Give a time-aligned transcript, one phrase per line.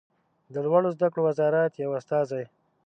[0.53, 2.43] د لوړو زده کړو وزارت یو استازی